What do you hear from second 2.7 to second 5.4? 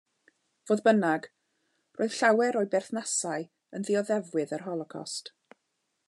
berthnasau yn ddioddefwyr yr Holocost.